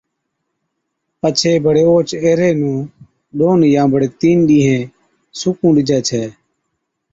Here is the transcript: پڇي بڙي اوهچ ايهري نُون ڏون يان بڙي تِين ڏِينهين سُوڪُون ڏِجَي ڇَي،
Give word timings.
پڇي 1.21 1.53
بڙي 1.65 1.83
اوهچ 1.89 2.09
ايهري 2.23 2.49
نُون 2.59 2.77
ڏون 3.37 3.59
يان 3.73 3.87
بڙي 3.93 4.09
تِين 4.19 4.37
ڏِينهين 4.47 4.83
سُوڪُون 5.39 5.71
ڏِجَي 5.75 5.99
ڇَي، 6.07 6.23